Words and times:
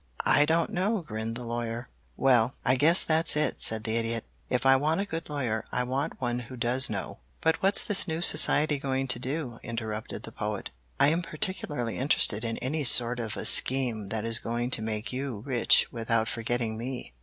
"I 0.25 0.45
don't 0.47 0.71
know," 0.71 1.03
grinned 1.03 1.35
the 1.35 1.43
Lawyer. 1.43 1.87
"Well, 2.17 2.55
I 2.65 2.75
guess 2.75 3.03
that's 3.03 3.35
it," 3.35 3.61
said 3.61 3.83
the 3.83 3.97
Idiot. 3.97 4.25
"If 4.49 4.65
I 4.65 4.75
want 4.75 4.99
a 4.99 5.05
good 5.05 5.29
lawyer 5.29 5.63
I 5.71 5.83
want 5.83 6.19
one 6.19 6.39
who 6.39 6.57
does 6.57 6.89
know." 6.89 7.19
"But 7.39 7.61
what's 7.61 7.83
this 7.83 8.07
new 8.07 8.19
society 8.19 8.79
going 8.79 9.07
to 9.09 9.19
do?" 9.19 9.59
interrupted 9.61 10.23
the 10.23 10.31
Poet. 10.31 10.71
"I 10.99 11.09
am 11.09 11.21
particularly 11.21 11.99
interested 11.99 12.43
in 12.43 12.57
any 12.57 12.83
sort 12.83 13.19
of 13.19 13.37
a 13.37 13.45
scheme 13.45 14.09
that 14.09 14.25
is 14.25 14.39
going 14.39 14.71
to 14.71 14.81
make 14.81 15.13
you 15.13 15.43
rich 15.45 15.91
without 15.91 16.27
forgetting 16.27 16.79
me. 16.79 17.13